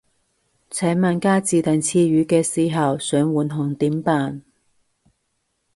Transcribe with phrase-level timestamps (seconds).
[0.71, 4.41] 請問加自訂詞語嘅時候，想換行點辦